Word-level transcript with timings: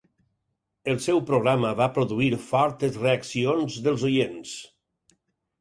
El 0.93 0.95
seu 1.07 1.19
programa 1.27 1.73
va 1.81 1.89
produir 1.99 2.31
fortes 2.47 2.97
reaccions 3.05 3.77
dels 3.89 4.07
oients. 4.13 4.57